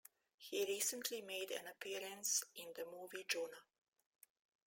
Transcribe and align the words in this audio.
He 0.39 0.65
recently 0.65 1.21
made 1.21 1.51
an 1.51 1.67
appearance 1.67 2.43
in 2.55 2.73
the 2.73 2.85
movie 2.87 3.23
"Juno". 3.27 3.51